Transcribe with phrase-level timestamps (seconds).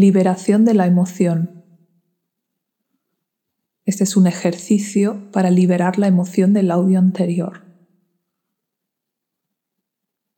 [0.00, 1.64] Liberación de la emoción.
[3.84, 7.64] Este es un ejercicio para liberar la emoción del audio anterior.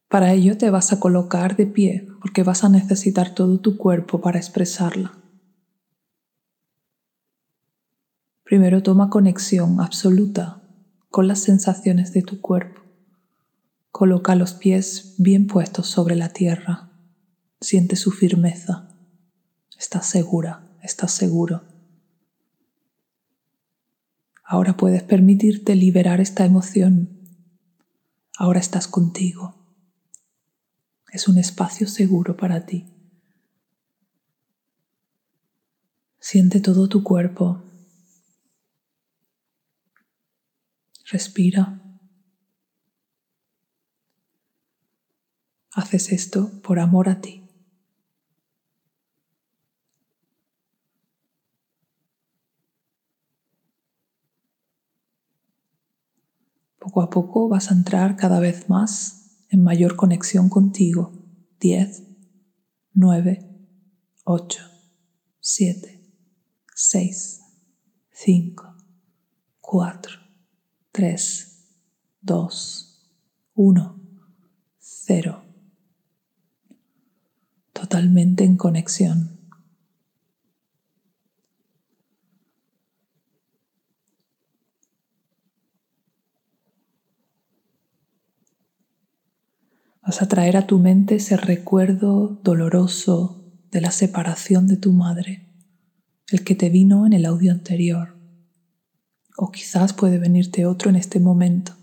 [0.07, 4.19] Para ello te vas a colocar de pie porque vas a necesitar todo tu cuerpo
[4.19, 5.19] para expresarla.
[8.43, 10.63] Primero toma conexión absoluta
[11.11, 12.81] con las sensaciones de tu cuerpo.
[13.91, 16.89] Coloca los pies bien puestos sobre la tierra.
[17.59, 18.90] Siente su firmeza.
[19.81, 21.63] Estás segura, estás seguro.
[24.43, 27.09] Ahora puedes permitirte liberar esta emoción.
[28.37, 29.55] Ahora estás contigo.
[31.11, 32.93] Es un espacio seguro para ti.
[36.19, 37.63] Siente todo tu cuerpo.
[41.05, 41.81] Respira.
[45.71, 47.40] Haces esto por amor a ti.
[56.81, 61.11] Poco a poco vas a entrar cada vez más en mayor conexión contigo.
[61.59, 62.07] 10,
[62.95, 63.47] 9,
[64.23, 64.63] 8,
[65.39, 66.03] 7,
[66.73, 67.41] 6,
[68.09, 68.75] 5,
[69.59, 70.13] 4,
[70.91, 71.67] 3,
[72.21, 73.13] 2,
[73.53, 74.01] 1,
[74.79, 75.43] 0.
[77.73, 79.40] Totalmente en conexión.
[90.01, 95.47] Vas a traer a tu mente ese recuerdo doloroso de la separación de tu madre,
[96.29, 98.17] el que te vino en el audio anterior.
[99.37, 101.73] O quizás puede venirte otro en este momento.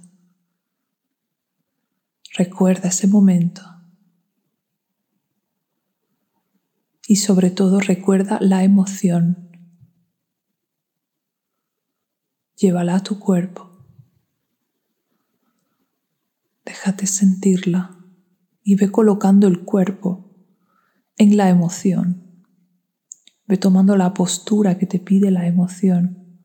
[2.36, 3.62] Recuerda ese momento.
[7.06, 9.48] Y sobre todo recuerda la emoción.
[12.56, 13.86] Llévala a tu cuerpo.
[16.64, 17.97] Déjate sentirla
[18.68, 20.30] y ve colocando el cuerpo
[21.16, 22.44] en la emoción.
[23.46, 26.42] Ve tomando la postura que te pide la emoción.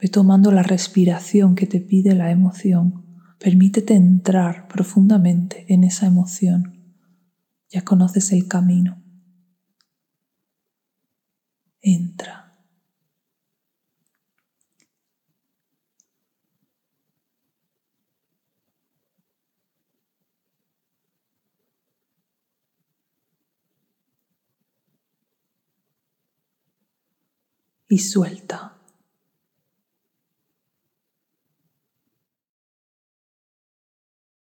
[0.00, 3.06] Ve tomando la respiración que te pide la emoción.
[3.38, 6.92] Permítete entrar profundamente en esa emoción.
[7.70, 9.00] Ya conoces el camino.
[11.80, 12.45] Entra.
[27.88, 28.75] Y suelta.